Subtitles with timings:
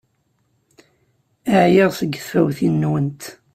[1.61, 3.23] Ɛyiɣ seg tfawtin-nwent!